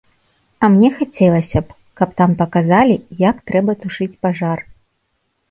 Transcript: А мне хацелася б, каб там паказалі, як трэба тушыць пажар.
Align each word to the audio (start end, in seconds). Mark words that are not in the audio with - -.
А 0.63 0.69
мне 0.75 0.87
хацелася 0.95 1.61
б, 1.65 1.75
каб 2.01 2.15
там 2.23 2.33
паказалі, 2.41 2.95
як 3.29 3.45
трэба 3.53 3.71
тушыць 3.85 4.11
пажар. 4.27 4.57